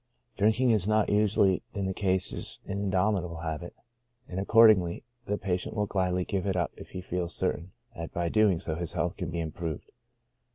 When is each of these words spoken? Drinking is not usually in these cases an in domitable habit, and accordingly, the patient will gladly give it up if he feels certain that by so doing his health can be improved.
Drinking 0.35 0.71
is 0.71 0.87
not 0.87 1.09
usually 1.11 1.61
in 1.75 1.85
these 1.85 1.93
cases 1.93 2.59
an 2.65 2.79
in 2.85 2.89
domitable 2.89 3.43
habit, 3.43 3.75
and 4.27 4.39
accordingly, 4.39 5.03
the 5.27 5.37
patient 5.37 5.75
will 5.75 5.85
gladly 5.85 6.25
give 6.25 6.47
it 6.47 6.55
up 6.55 6.71
if 6.75 6.89
he 6.89 7.01
feels 7.01 7.35
certain 7.35 7.71
that 7.95 8.11
by 8.11 8.25
so 8.25 8.29
doing 8.31 8.59
his 8.67 8.93
health 8.93 9.15
can 9.15 9.29
be 9.29 9.39
improved. 9.39 9.91